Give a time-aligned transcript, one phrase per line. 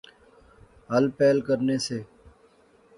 [0.91, 1.99] ہل پہل کرنے سے